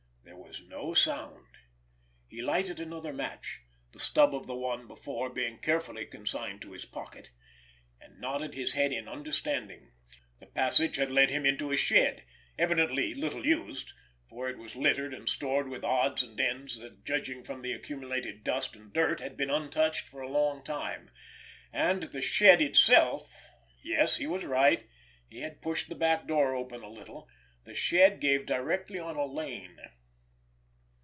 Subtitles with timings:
[0.23, 1.47] There was no sound.
[2.27, 8.19] He lighted another match—the stub of the one before being carefully consigned to his pocket—and
[8.19, 9.93] nodded his head in understanding.
[10.41, 12.25] The passage had led him into a shed,
[12.59, 13.93] evidently little used,
[14.27, 18.43] for it was littered and stored with odds and ends that, judging from the accumulated
[18.43, 21.11] dust and dirt, had been untouched for a long time;
[21.71, 27.73] and the shed itself—yes, he was right—he had pushed the back door open a little—the
[27.73, 29.79] shed gave directly on a lane.